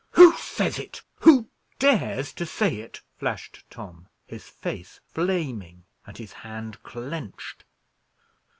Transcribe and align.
"Who 0.13 0.35
says 0.35 0.79
it? 0.79 1.03
Who 1.19 1.47
dares 1.77 2.33
to 2.33 2.45
say 2.47 2.77
it?" 2.77 3.01
flashed 3.19 3.63
Tom, 3.69 4.07
his 4.25 4.45
face 4.49 4.99
flaming, 5.05 5.83
and 6.07 6.17
his 6.17 6.33
hand 6.33 6.81
clenched. 6.81 7.65